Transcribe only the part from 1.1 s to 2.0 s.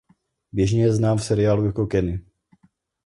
v seriálu znám jako